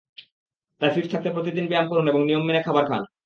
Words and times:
তাই 0.81 0.91
ফিট 0.93 1.05
থাকতে 1.13 1.29
প্রতিদিন 1.35 1.65
ব্যায়াম 1.67 1.87
করুন 1.89 2.05
এবং 2.07 2.21
নিয়ম 2.25 2.43
মেনে 2.45 2.61
খাবার 2.63 2.83
খান। 2.89 3.01